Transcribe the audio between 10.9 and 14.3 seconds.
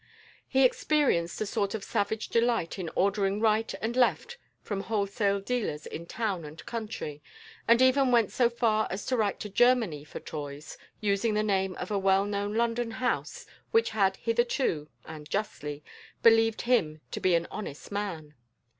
using the name of a well known London house which had